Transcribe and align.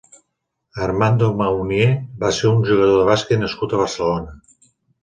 Armando 0.85 1.27
Maunier 1.41 1.91
va 2.25 2.33
ser 2.41 2.49
un 2.55 2.67
jugador 2.71 2.97
de 3.03 3.07
bàsquet 3.13 3.47
nascut 3.47 3.79
a 3.79 3.85
Barcelona. 3.87 4.39